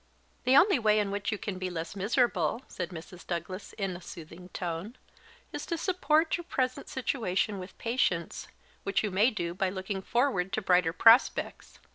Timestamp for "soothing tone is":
4.01-5.67